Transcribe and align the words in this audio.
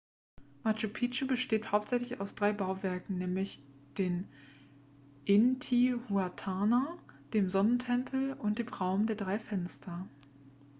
machu 0.63 0.87
picchu 0.87 1.27
besteht 1.27 1.71
hauptsächlich 1.71 2.19
aus 2.19 2.33
drei 2.33 2.53
bauwerken 2.53 3.19
nämlich 3.19 3.61
den 3.99 4.27
intihuatana 5.25 6.97
dem 7.33 7.51
sonnentempel 7.51 8.33
und 8.39 8.57
dem 8.57 8.69
raum 8.69 9.05
der 9.05 9.15
drei 9.15 9.37
fenster 9.37 10.07